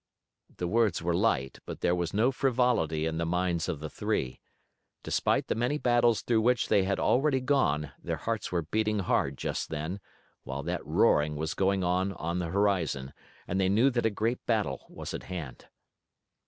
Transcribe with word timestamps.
The 0.57 0.67
words 0.67 1.03
were 1.03 1.13
light, 1.13 1.59
but 1.67 1.81
there 1.81 1.93
was 1.93 2.11
no 2.11 2.31
frivolity 2.31 3.05
in 3.05 3.19
the 3.19 3.23
minds 3.27 3.69
of 3.69 3.79
the 3.79 3.89
three. 3.91 4.41
Despite 5.03 5.45
the 5.45 5.53
many 5.53 5.77
battles 5.77 6.23
through 6.23 6.41
which 6.41 6.69
they 6.69 6.85
had 6.85 6.99
already 6.99 7.39
gone 7.39 7.91
their 8.01 8.15
hearts 8.17 8.51
were 8.51 8.63
beating 8.63 8.97
hard 8.97 9.37
just 9.37 9.69
then, 9.69 9.99
while 10.41 10.63
that 10.63 10.83
roaring 10.83 11.35
was 11.35 11.53
going 11.53 11.83
on 11.83 12.13
on 12.13 12.39
the 12.39 12.47
horizon, 12.49 13.13
and 13.47 13.61
they 13.61 13.69
knew 13.69 13.91
that 13.91 14.07
a 14.07 14.09
great 14.09 14.43
battle 14.47 14.87
was 14.89 15.13
at 15.13 15.25
hand. 15.29 15.67